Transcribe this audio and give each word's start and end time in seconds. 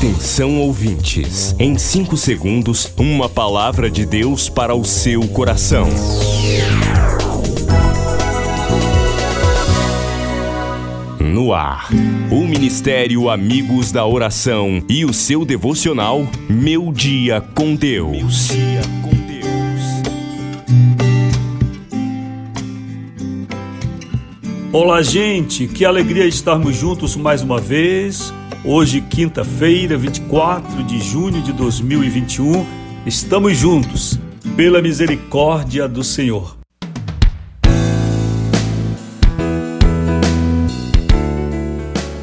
Atenção 0.00 0.58
ouvintes, 0.58 1.54
em 1.58 1.76
5 1.76 2.16
segundos, 2.16 2.90
uma 2.96 3.28
palavra 3.28 3.90
de 3.90 4.06
Deus 4.06 4.48
para 4.48 4.74
o 4.74 4.82
seu 4.82 5.28
coração. 5.28 5.86
No 11.20 11.52
ar, 11.52 11.90
o 12.30 12.46
Ministério 12.46 13.28
Amigos 13.28 13.92
da 13.92 14.06
Oração 14.06 14.82
e 14.88 15.04
o 15.04 15.12
seu 15.12 15.44
devocional 15.44 16.26
Meu 16.48 16.90
Dia 16.90 17.42
com 17.54 17.74
Deus. 17.74 18.48
Olá, 24.72 25.02
gente, 25.02 25.68
que 25.68 25.84
alegria 25.84 26.24
estarmos 26.24 26.74
juntos 26.74 27.16
mais 27.16 27.42
uma 27.42 27.60
vez. 27.60 28.32
Hoje, 28.62 29.00
quinta-feira, 29.00 29.96
24 29.96 30.84
de 30.84 31.00
junho 31.00 31.40
de 31.40 31.50
2021, 31.50 32.66
estamos 33.06 33.56
juntos, 33.56 34.20
pela 34.54 34.82
misericórdia 34.82 35.88
do 35.88 36.04
Senhor. 36.04 36.58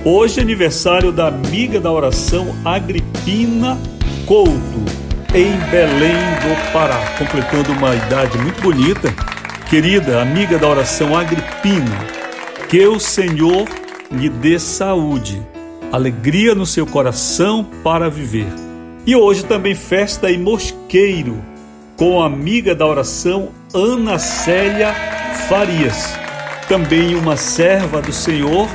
Hoje 0.06 0.40
é 0.40 0.44
aniversário 0.44 1.12
da 1.12 1.28
amiga 1.28 1.80
da 1.80 1.92
oração 1.92 2.56
Agripina 2.64 3.76
Couto, 4.28 4.52
em 5.34 5.58
Belém 5.72 6.14
do 6.14 6.72
Pará, 6.72 7.16
completando 7.18 7.72
uma 7.72 7.96
idade 7.96 8.38
muito 8.38 8.62
bonita. 8.62 9.12
Querida 9.72 10.22
amiga 10.22 10.60
da 10.60 10.68
oração 10.68 11.18
Agripina, 11.18 12.06
que 12.70 12.86
o 12.86 13.00
Senhor 13.00 13.68
lhe 14.12 14.30
dê 14.30 14.60
saúde 14.60 15.42
alegria 15.92 16.54
no 16.54 16.66
seu 16.66 16.86
coração 16.86 17.66
para 17.84 18.10
viver. 18.10 18.48
E 19.06 19.16
hoje 19.16 19.44
também 19.46 19.74
festa 19.74 20.30
em 20.30 20.38
Mosqueiro, 20.38 21.42
com 21.96 22.22
a 22.22 22.26
amiga 22.26 22.76
da 22.76 22.86
oração 22.86 23.50
Ana 23.74 24.20
Célia 24.20 24.94
Farias, 25.48 26.14
também 26.68 27.16
uma 27.16 27.38
serva 27.38 28.02
do 28.02 28.12
Senhor, 28.12 28.68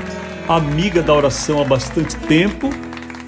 amiga 0.49 1.03
da 1.03 1.13
oração 1.13 1.61
há 1.61 1.65
bastante 1.65 2.17
tempo. 2.17 2.71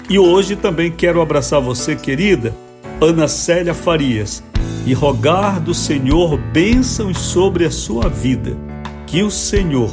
E 0.09 0.17
hoje 0.19 0.55
também 0.55 0.91
quero 0.91 1.21
abraçar 1.21 1.61
você, 1.61 1.95
querida 1.95 2.55
Ana 2.99 3.27
Célia 3.27 3.73
Farias, 3.73 4.43
e 4.85 4.93
rogar 4.93 5.59
do 5.59 5.73
Senhor 5.73 6.37
bênçãos 6.37 7.17
sobre 7.17 7.65
a 7.65 7.71
sua 7.71 8.09
vida. 8.09 8.57
Que 9.05 9.21
o 9.21 9.29
Senhor 9.29 9.91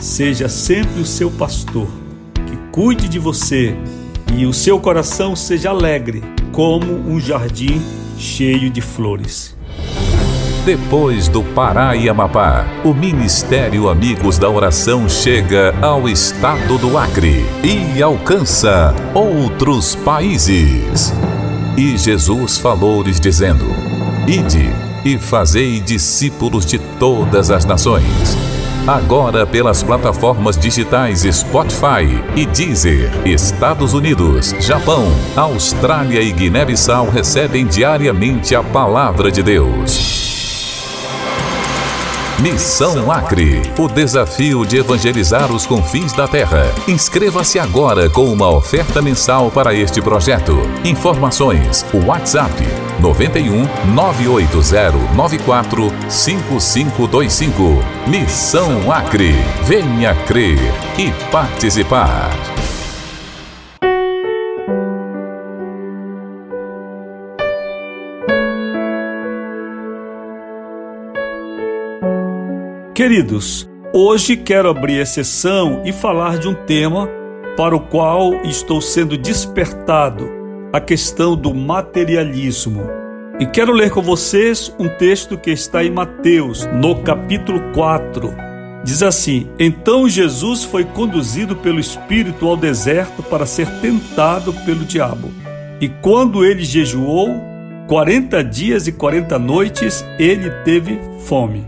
seja 0.00 0.48
sempre 0.48 1.00
o 1.00 1.06
seu 1.06 1.30
pastor 1.30 1.88
cuide 2.76 3.08
de 3.08 3.18
você 3.18 3.74
e 4.36 4.44
o 4.44 4.52
seu 4.52 4.78
coração 4.78 5.34
seja 5.34 5.70
alegre 5.70 6.22
como 6.52 6.92
um 7.10 7.18
jardim 7.18 7.80
cheio 8.18 8.68
de 8.68 8.82
flores. 8.82 9.56
Depois 10.66 11.26
do 11.26 11.42
Pará 11.42 11.96
e 11.96 12.06
Amapá, 12.06 12.66
o 12.84 12.92
Ministério 12.92 13.88
Amigos 13.88 14.36
da 14.36 14.50
Oração 14.50 15.08
chega 15.08 15.74
ao 15.80 16.06
estado 16.06 16.76
do 16.76 16.98
Acre 16.98 17.46
e 17.64 18.02
alcança 18.02 18.94
outros 19.14 19.94
países. 19.94 21.14
E 21.78 21.96
Jesus 21.96 22.58
falou-lhes 22.58 23.18
dizendo: 23.18 23.64
Ide 24.28 24.68
e 25.02 25.16
fazei 25.16 25.80
discípulos 25.80 26.66
de 26.66 26.78
todas 26.98 27.50
as 27.50 27.64
nações 27.64 28.55
Agora 28.86 29.44
pelas 29.44 29.82
plataformas 29.82 30.56
digitais 30.56 31.22
Spotify 31.22 32.22
e 32.36 32.46
Deezer, 32.46 33.10
Estados 33.26 33.94
Unidos, 33.94 34.54
Japão, 34.60 35.08
Austrália 35.34 36.22
e 36.22 36.30
Guiné-Bissau 36.30 37.10
recebem 37.10 37.66
diariamente 37.66 38.54
a 38.54 38.62
palavra 38.62 39.28
de 39.28 39.42
Deus. 39.42 40.06
Missão 42.38 43.10
Acre, 43.10 43.60
o 43.76 43.88
desafio 43.88 44.64
de 44.64 44.76
evangelizar 44.76 45.50
os 45.50 45.66
confins 45.66 46.12
da 46.12 46.28
terra. 46.28 46.72
Inscreva-se 46.86 47.58
agora 47.58 48.08
com 48.08 48.26
uma 48.26 48.48
oferta 48.50 49.02
mensal 49.02 49.50
para 49.50 49.74
este 49.74 50.00
projeto. 50.00 50.56
Informações: 50.84 51.84
WhatsApp 51.92 52.85
91 53.00 53.66
980 53.94 55.14
94 55.14 55.92
5525. 56.08 57.62
Missão 58.06 58.90
Acre. 58.90 59.32
Venha 59.64 60.14
crer 60.26 60.58
e 60.98 61.10
participar. 61.30 62.30
Queridos, 72.94 73.68
hoje 73.92 74.38
quero 74.38 74.70
abrir 74.70 75.02
a 75.02 75.06
sessão 75.06 75.82
e 75.84 75.92
falar 75.92 76.38
de 76.38 76.48
um 76.48 76.54
tema 76.54 77.06
para 77.54 77.76
o 77.76 77.80
qual 77.80 78.34
estou 78.42 78.80
sendo 78.80 79.18
despertado 79.18 80.35
a 80.76 80.80
questão 80.80 81.34
do 81.34 81.54
materialismo. 81.54 82.82
E 83.40 83.46
quero 83.46 83.72
ler 83.72 83.90
com 83.90 84.02
vocês 84.02 84.70
um 84.78 84.86
texto 84.88 85.38
que 85.38 85.50
está 85.50 85.82
em 85.82 85.90
Mateus, 85.90 86.66
no 86.66 86.96
capítulo 87.02 87.72
4. 87.72 88.34
Diz 88.84 89.02
assim: 89.02 89.48
Então 89.58 90.06
Jesus 90.06 90.64
foi 90.64 90.84
conduzido 90.84 91.56
pelo 91.56 91.80
Espírito 91.80 92.46
ao 92.46 92.58
deserto 92.58 93.22
para 93.22 93.46
ser 93.46 93.66
tentado 93.80 94.52
pelo 94.66 94.84
diabo. 94.84 95.32
E 95.80 95.88
quando 95.88 96.44
ele 96.44 96.62
jejuou, 96.62 97.42
quarenta 97.88 98.44
dias 98.44 98.86
e 98.86 98.92
quarenta 98.92 99.38
noites, 99.38 100.04
ele 100.18 100.50
teve 100.62 101.00
fome. 101.20 101.66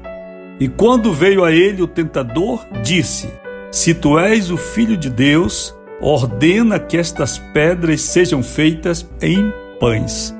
E 0.60 0.68
quando 0.68 1.14
veio 1.14 1.44
a 1.44 1.50
ele 1.50 1.80
o 1.80 1.86
tentador, 1.86 2.66
disse: 2.82 3.32
Se 3.70 3.94
tu 3.94 4.18
és 4.18 4.50
o 4.50 4.58
filho 4.58 4.98
de 4.98 5.08
Deus, 5.08 5.74
ordena 6.00 6.78
que 6.78 6.96
estas 6.96 7.38
pedras 7.38 8.00
sejam 8.00 8.42
feitas 8.42 9.08
em 9.20 9.52
pães. 9.80 10.34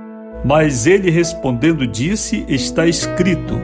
Mas 0.44 0.86
ele 0.86 1.10
respondendo 1.10 1.86
disse: 1.86 2.44
Está 2.48 2.86
escrito: 2.86 3.60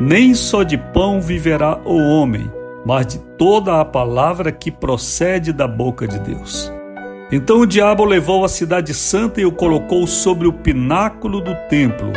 Nem 0.00 0.34
só 0.34 0.62
de 0.62 0.78
pão 0.78 1.20
viverá 1.20 1.80
o 1.84 1.96
homem, 1.96 2.50
mas 2.86 3.06
de 3.06 3.18
toda 3.36 3.80
a 3.80 3.84
palavra 3.84 4.52
que 4.52 4.70
procede 4.70 5.52
da 5.52 5.66
boca 5.66 6.06
de 6.06 6.18
Deus. 6.20 6.72
Então 7.30 7.60
o 7.60 7.66
diabo 7.66 8.04
levou 8.04 8.44
a 8.44 8.48
cidade 8.48 8.92
santa 8.92 9.40
e 9.40 9.46
o 9.46 9.52
colocou 9.52 10.06
sobre 10.06 10.46
o 10.46 10.52
pináculo 10.52 11.40
do 11.40 11.54
templo 11.68 12.12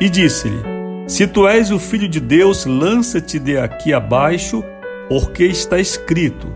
e 0.00 0.08
disse-lhe: 0.08 0.62
Se 1.06 1.26
tu 1.26 1.46
és 1.46 1.70
o 1.70 1.78
filho 1.78 2.08
de 2.08 2.20
Deus, 2.20 2.64
lança-te 2.64 3.38
de 3.38 3.58
aqui 3.58 3.92
abaixo, 3.92 4.64
porque 5.08 5.44
está 5.44 5.78
escrito: 5.78 6.48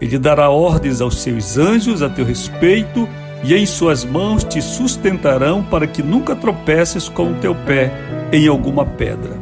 ele 0.00 0.18
dará 0.18 0.48
ordens 0.48 1.00
aos 1.00 1.20
seus 1.20 1.58
anjos 1.58 2.02
a 2.02 2.08
teu 2.08 2.24
respeito, 2.24 3.08
e 3.42 3.54
em 3.54 3.64
suas 3.66 4.04
mãos 4.04 4.44
te 4.44 4.60
sustentarão 4.60 5.62
para 5.62 5.86
que 5.86 6.02
nunca 6.02 6.36
tropeces 6.36 7.08
com 7.08 7.32
o 7.32 7.34
teu 7.36 7.54
pé 7.54 7.90
em 8.32 8.46
alguma 8.46 8.84
pedra. 8.84 9.38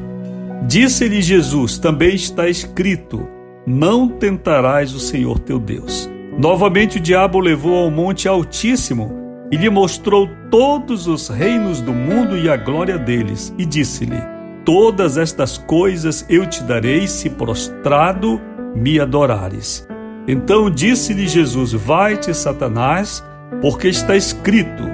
Disse-lhe 0.62 1.22
Jesus: 1.22 1.78
Também 1.78 2.14
está 2.14 2.48
escrito: 2.48 3.28
Não 3.66 4.08
tentarás 4.08 4.94
o 4.94 5.00
Senhor 5.00 5.38
teu 5.38 5.58
Deus. 5.58 6.08
Novamente 6.38 6.98
o 6.98 7.00
diabo 7.00 7.40
levou 7.40 7.84
ao 7.84 7.90
monte 7.90 8.28
altíssimo 8.28 9.12
e 9.50 9.56
lhe 9.56 9.70
mostrou 9.70 10.28
todos 10.50 11.06
os 11.06 11.28
reinos 11.28 11.80
do 11.80 11.92
mundo 11.92 12.36
e 12.36 12.48
a 12.48 12.56
glória 12.56 12.98
deles, 12.98 13.52
e 13.58 13.64
disse-lhe: 13.64 14.20
Todas 14.64 15.16
estas 15.16 15.58
coisas 15.58 16.24
eu 16.28 16.46
te 16.46 16.62
darei 16.62 17.06
se 17.06 17.30
prostrado 17.30 18.40
me 18.74 19.00
adorares. 19.00 19.88
Então 20.28 20.70
disse-lhe 20.70 21.26
Jesus: 21.26 21.72
Vai-te, 21.72 22.34
Satanás, 22.34 23.24
porque 23.62 23.88
está 23.88 24.14
escrito: 24.14 24.84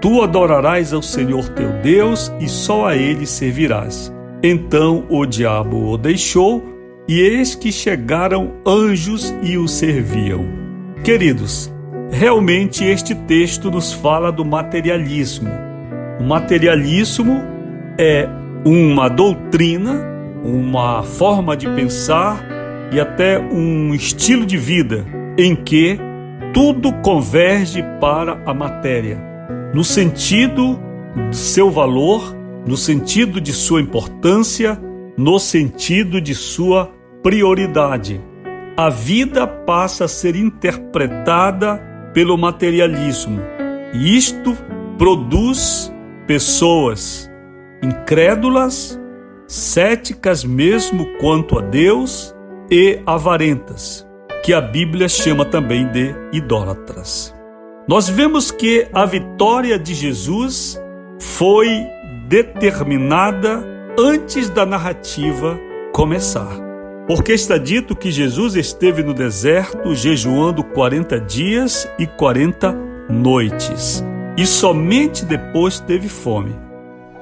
Tu 0.00 0.22
adorarás 0.22 0.92
ao 0.92 1.02
Senhor 1.02 1.48
teu 1.48 1.72
Deus 1.82 2.32
e 2.38 2.48
só 2.48 2.86
a 2.86 2.96
ele 2.96 3.26
servirás. 3.26 4.12
Então 4.42 5.04
o 5.10 5.26
diabo 5.26 5.90
o 5.90 5.98
deixou, 5.98 6.64
e 7.08 7.20
eis 7.20 7.56
que 7.56 7.72
chegaram 7.72 8.52
anjos 8.64 9.34
e 9.42 9.58
o 9.58 9.66
serviam. 9.66 10.46
Queridos, 11.02 11.72
realmente 12.12 12.84
este 12.84 13.14
texto 13.14 13.72
nos 13.72 13.92
fala 13.92 14.30
do 14.30 14.44
materialismo. 14.44 15.50
O 16.20 16.22
materialismo 16.22 17.42
é 17.98 18.28
uma 18.64 19.08
doutrina, 19.08 20.06
uma 20.44 21.02
forma 21.02 21.56
de 21.56 21.68
pensar 21.70 22.49
e 22.92 23.00
até 23.00 23.38
um 23.38 23.94
estilo 23.94 24.44
de 24.44 24.56
vida 24.56 25.06
em 25.38 25.54
que 25.54 25.98
tudo 26.52 26.92
converge 26.94 27.84
para 28.00 28.42
a 28.44 28.52
matéria, 28.52 29.18
no 29.72 29.84
sentido 29.84 30.78
de 31.30 31.36
seu 31.36 31.70
valor, 31.70 32.36
no 32.66 32.76
sentido 32.76 33.40
de 33.40 33.52
sua 33.52 33.80
importância, 33.80 34.78
no 35.16 35.38
sentido 35.38 36.20
de 36.20 36.34
sua 36.34 36.92
prioridade. 37.22 38.20
A 38.76 38.88
vida 38.88 39.46
passa 39.46 40.06
a 40.06 40.08
ser 40.08 40.34
interpretada 40.34 41.80
pelo 42.12 42.36
materialismo. 42.36 43.40
E 43.92 44.16
isto 44.16 44.56
produz 44.98 45.92
pessoas 46.26 47.30
incrédulas, 47.82 49.00
céticas 49.46 50.44
mesmo 50.44 51.06
quanto 51.18 51.58
a 51.58 51.62
Deus 51.62 52.34
e 52.70 53.00
avarentas, 53.04 54.06
que 54.44 54.52
a 54.54 54.60
Bíblia 54.60 55.08
chama 55.08 55.44
também 55.44 55.86
de 55.88 56.14
idólatras. 56.32 57.34
Nós 57.88 58.08
vemos 58.08 58.50
que 58.50 58.86
a 58.92 59.04
vitória 59.04 59.78
de 59.78 59.92
Jesus 59.94 60.80
foi 61.18 61.68
determinada 62.28 63.64
antes 63.98 64.48
da 64.48 64.64
narrativa 64.64 65.58
começar. 65.92 66.70
Porque 67.08 67.32
está 67.32 67.58
dito 67.58 67.96
que 67.96 68.12
Jesus 68.12 68.54
esteve 68.54 69.02
no 69.02 69.12
deserto 69.12 69.94
jejuando 69.94 70.62
40 70.62 71.18
dias 71.20 71.90
e 71.98 72.06
40 72.06 72.72
noites, 73.08 74.04
e 74.36 74.46
somente 74.46 75.24
depois 75.24 75.80
teve 75.80 76.08
fome. 76.08 76.56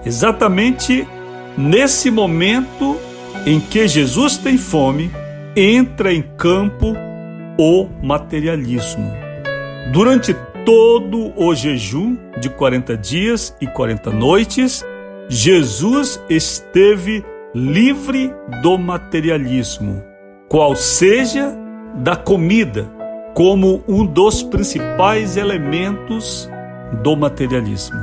Exatamente 0.04 1.08
nesse 1.56 2.10
momento 2.10 2.98
em 3.46 3.58
que 3.58 3.88
Jesus 3.88 4.36
tem 4.36 4.58
fome, 4.58 5.10
entra 5.58 6.12
em 6.12 6.22
campo 6.22 6.94
o 7.58 7.88
materialismo. 8.00 9.12
Durante 9.92 10.32
todo 10.64 11.32
o 11.36 11.52
jejum 11.52 12.16
de 12.38 12.48
40 12.48 12.96
dias 12.96 13.56
e 13.60 13.66
40 13.66 14.12
noites, 14.12 14.84
Jesus 15.28 16.22
esteve 16.30 17.24
livre 17.52 18.32
do 18.62 18.78
materialismo, 18.78 20.04
qual 20.48 20.76
seja 20.76 21.52
da 21.96 22.14
comida, 22.14 22.88
como 23.34 23.82
um 23.88 24.06
dos 24.06 24.44
principais 24.44 25.36
elementos 25.36 26.48
do 27.02 27.16
materialismo. 27.16 27.98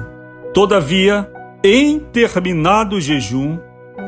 Todavia, 0.54 1.30
em 1.64 2.00
terminado 2.00 3.00
jejum 3.00 3.58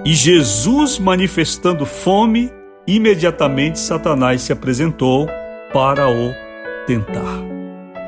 e 0.04 0.14
Jesus 0.14 1.00
manifestando 1.00 1.86
fome, 1.86 2.52
imediatamente 2.88 3.80
Satanás 3.80 4.42
se 4.42 4.54
apresentou 4.54 5.28
para 5.74 6.10
o 6.10 6.34
tentar. 6.88 7.44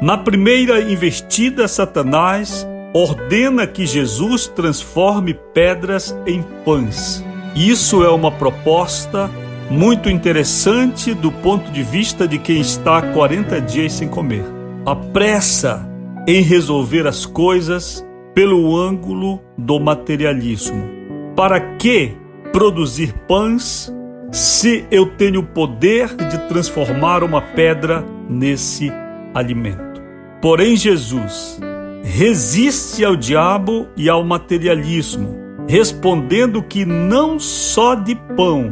Na 0.02 0.18
primeira 0.18 0.80
investida, 0.82 1.68
Satanás 1.68 2.66
ordena 2.94 3.68
que 3.68 3.86
Jesus 3.86 4.48
transforme 4.48 5.34
pedras 5.54 6.18
em 6.26 6.42
pães. 6.64 7.24
Isso 7.56 8.04
é 8.04 8.10
uma 8.10 8.32
proposta 8.32 9.30
muito 9.70 10.10
interessante 10.10 11.14
do 11.14 11.32
ponto 11.32 11.70
de 11.72 11.84
vista 11.84 12.28
de 12.28 12.40
quem 12.40 12.62
está 12.62 13.02
40 13.02 13.60
dias 13.62 13.94
sem 13.94 14.08
comer. 14.08 14.46
A 14.86 14.96
pressa 14.96 15.88
em 16.26 16.42
resolver 16.42 17.06
as 17.06 17.26
coisas 17.26 18.06
pelo 18.34 18.78
ângulo 18.78 19.42
do 19.58 19.80
materialismo. 19.80 20.90
Para 21.36 21.60
que 21.78 22.14
produzir 22.52 23.14
pães 23.28 23.94
se 24.32 24.86
eu 24.92 25.06
tenho 25.06 25.40
o 25.40 25.46
poder 25.46 26.16
de 26.16 26.38
transformar 26.48 27.24
uma 27.24 27.42
pedra 27.42 28.04
nesse 28.30 28.92
alimento? 29.34 30.02
Porém, 30.42 30.76
Jesus 30.76 31.60
resiste 32.04 33.04
ao 33.04 33.16
diabo 33.16 33.88
e 33.98 34.08
ao 34.10 34.24
materialismo, 34.24 35.36
respondendo 35.68 36.62
que 36.64 36.86
não 36.86 37.40
só 37.40 37.96
de 37.96 38.16
pão 38.36 38.70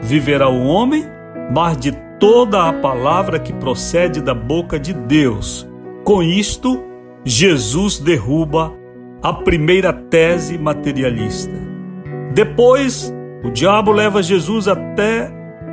viverá 0.00 0.48
o 0.48 0.64
homem, 0.64 1.04
mas 1.52 1.76
de 1.76 1.92
toda 2.18 2.68
a 2.68 2.72
palavra 2.72 3.38
que 3.38 3.52
procede 3.52 4.20
da 4.20 4.34
boca 4.34 4.78
de 4.78 4.92
Deus. 4.92 5.68
Com 6.04 6.22
isto, 6.22 6.82
Jesus 7.24 7.98
derruba 7.98 8.72
a 9.22 9.32
primeira 9.32 9.92
tese 9.92 10.58
materialista. 10.58 11.54
Depois, 12.34 13.12
o 13.42 13.50
diabo 13.50 13.92
leva 13.92 14.22
Jesus 14.22 14.68
até 14.68 15.30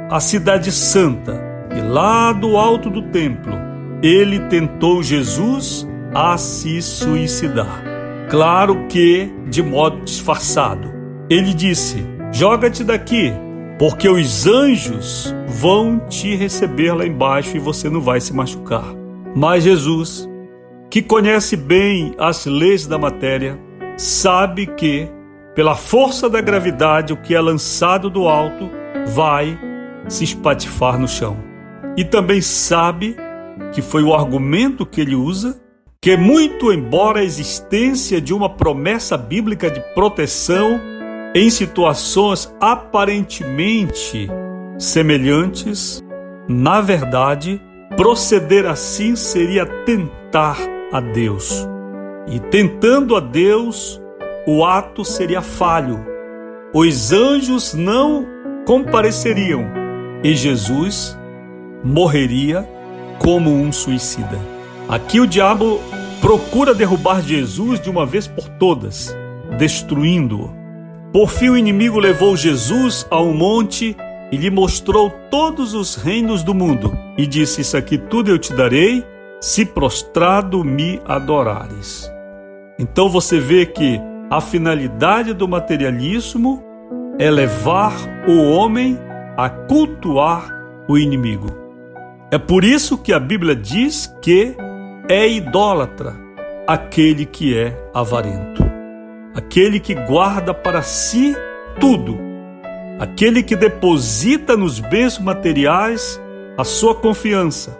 a 0.09 0.19
cidade 0.19 0.71
santa 0.71 1.41
e 1.75 1.81
lá 1.81 2.33
do 2.33 2.57
alto 2.57 2.89
do 2.89 3.03
templo 3.03 3.53
ele 4.01 4.39
tentou 4.41 5.03
Jesus 5.03 5.87
a 6.13 6.37
se 6.37 6.81
suicidar. 6.81 7.83
Claro 8.29 8.85
que 8.87 9.31
de 9.47 9.61
modo 9.61 10.03
disfarçado. 10.03 10.91
Ele 11.29 11.53
disse: 11.53 12.05
Joga-te 12.31 12.83
daqui, 12.83 13.33
porque 13.77 14.07
os 14.07 14.47
anjos 14.47 15.33
vão 15.47 15.99
te 16.07 16.35
receber 16.35 16.93
lá 16.93 17.05
embaixo 17.05 17.55
e 17.55 17.59
você 17.59 17.89
não 17.89 18.01
vai 18.01 18.21
se 18.21 18.33
machucar. 18.33 18.85
Mas 19.35 19.63
Jesus, 19.63 20.29
que 20.89 21.01
conhece 21.01 21.55
bem 21.55 22.13
as 22.17 22.45
leis 22.45 22.87
da 22.87 22.97
matéria, 22.97 23.59
sabe 23.97 24.65
que, 24.65 25.07
pela 25.59 25.75
força 25.75 26.29
da 26.29 26.39
gravidade, 26.39 27.11
o 27.11 27.17
que 27.17 27.35
é 27.35 27.41
lançado 27.41 28.09
do 28.09 28.29
alto 28.29 28.71
vai 29.07 29.59
se 30.07 30.23
espatifar 30.23 30.97
no 30.97 31.05
chão. 31.05 31.35
E 31.97 32.05
também 32.05 32.39
sabe 32.41 33.17
que 33.73 33.81
foi 33.81 34.01
o 34.01 34.13
argumento 34.13 34.85
que 34.85 35.01
ele 35.01 35.15
usa, 35.15 35.59
que 36.01 36.15
muito 36.15 36.71
embora 36.71 37.19
a 37.19 37.25
existência 37.25 38.21
de 38.21 38.33
uma 38.33 38.47
promessa 38.47 39.17
bíblica 39.17 39.69
de 39.69 39.81
proteção 39.93 40.79
em 41.35 41.49
situações 41.49 42.49
aparentemente 42.61 44.29
semelhantes, 44.77 46.01
na 46.47 46.79
verdade, 46.79 47.61
proceder 47.97 48.65
assim 48.65 49.13
seria 49.13 49.65
tentar 49.65 50.57
a 50.93 51.01
Deus. 51.01 51.67
E 52.29 52.39
tentando 52.39 53.13
a 53.13 53.19
Deus, 53.19 54.01
o 54.51 54.65
ato 54.65 55.05
seria 55.05 55.43
falho. 55.43 56.03
Os 56.73 57.11
anjos 57.11 57.75
não 57.75 58.25
compareceriam 58.65 59.63
e 60.23 60.33
Jesus 60.33 61.15
morreria 61.83 62.67
como 63.19 63.51
um 63.51 63.71
suicida. 63.71 64.39
Aqui 64.87 65.19
o 65.19 65.27
diabo 65.27 65.79
procura 66.19 66.73
derrubar 66.73 67.21
Jesus 67.21 67.79
de 67.79 67.91
uma 67.91 68.07
vez 68.07 68.25
por 68.25 68.49
todas, 68.49 69.15
destruindo-o. 69.59 70.51
Por 71.13 71.29
fim, 71.29 71.49
o 71.49 71.57
inimigo 71.57 71.99
levou 71.99 72.35
Jesus 72.35 73.05
a 73.11 73.21
um 73.21 73.35
monte 73.35 73.95
e 74.31 74.37
lhe 74.37 74.49
mostrou 74.49 75.11
todos 75.29 75.75
os 75.75 75.93
reinos 75.93 76.41
do 76.41 76.55
mundo 76.55 76.91
e 77.15 77.27
disse: 77.27 77.61
Isso 77.61 77.77
aqui 77.77 77.99
tudo 77.99 78.31
eu 78.31 78.39
te 78.39 78.51
darei, 78.53 79.05
se 79.39 79.63
prostrado 79.63 80.63
me 80.63 80.99
adorares. 81.05 82.11
Então 82.79 83.09
você 83.09 83.39
vê 83.39 83.63
que 83.67 84.01
a 84.29 84.39
finalidade 84.39 85.33
do 85.33 85.47
materialismo 85.47 86.63
é 87.17 87.31
levar 87.31 87.93
o 88.27 88.43
homem 88.51 88.97
a 89.35 89.49
cultuar 89.49 90.53
o 90.87 90.97
inimigo. 90.97 91.47
É 92.29 92.37
por 92.37 92.63
isso 92.63 92.95
que 92.95 93.11
a 93.11 93.19
Bíblia 93.19 93.55
diz 93.55 94.05
que 94.21 94.55
é 95.09 95.27
idólatra 95.27 96.15
aquele 96.67 97.25
que 97.25 97.57
é 97.57 97.75
avarento, 97.91 98.63
aquele 99.33 99.79
que 99.79 99.95
guarda 99.95 100.53
para 100.53 100.83
si 100.83 101.35
tudo, 101.79 102.15
aquele 102.99 103.41
que 103.41 103.55
deposita 103.55 104.55
nos 104.55 104.79
bens 104.79 105.17
materiais 105.17 106.21
a 106.55 106.63
sua 106.63 106.93
confiança, 106.93 107.75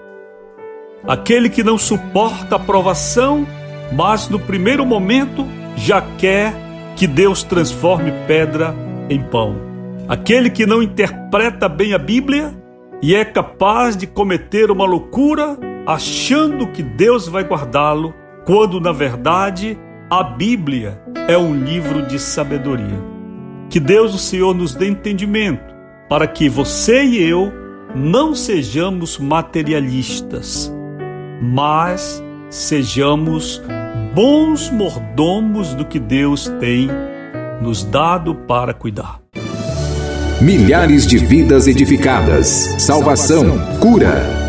aquele 1.07 1.47
que 1.47 1.63
não 1.63 1.77
suporta 1.77 2.55
a 2.55 2.59
provação, 2.59 3.45
mas 3.91 4.27
no 4.27 4.39
primeiro 4.39 4.83
momento 4.83 5.45
já 5.79 6.01
quer 6.17 6.53
que 6.95 7.07
Deus 7.07 7.41
transforme 7.41 8.11
pedra 8.27 8.75
em 9.09 9.21
pão, 9.21 9.55
aquele 10.07 10.49
que 10.49 10.65
não 10.65 10.83
interpreta 10.83 11.69
bem 11.69 11.93
a 11.93 11.97
Bíblia 11.97 12.53
e 13.01 13.15
é 13.15 13.23
capaz 13.23 13.95
de 13.95 14.05
cometer 14.05 14.69
uma 14.69 14.85
loucura 14.85 15.57
achando 15.87 16.67
que 16.67 16.83
Deus 16.83 17.27
vai 17.27 17.43
guardá-lo, 17.43 18.13
quando 18.45 18.81
na 18.81 18.91
verdade 18.91 19.77
a 20.09 20.21
Bíblia 20.21 21.01
é 21.27 21.37
um 21.37 21.55
livro 21.55 22.05
de 22.05 22.19
sabedoria. 22.19 22.99
Que 23.69 23.79
Deus, 23.79 24.13
o 24.13 24.19
Senhor, 24.19 24.53
nos 24.53 24.75
dê 24.75 24.87
entendimento 24.87 25.73
para 26.09 26.27
que 26.27 26.49
você 26.49 27.03
e 27.03 27.23
eu 27.23 27.53
não 27.95 28.35
sejamos 28.35 29.17
materialistas, 29.17 30.73
mas 31.41 32.21
sejamos 32.49 33.61
bons 34.21 34.69
mordomos 34.69 35.73
do 35.73 35.85
que 35.85 35.97
Deus 35.97 36.51
tem 36.59 36.89
nos 37.61 37.85
dado 37.85 38.35
para 38.35 38.73
cuidar. 38.73 39.21
Milhares 40.41 41.07
de 41.07 41.17
vidas 41.17 41.67
edificadas, 41.67 42.47
salvação, 42.77 43.57
cura. 43.79 44.48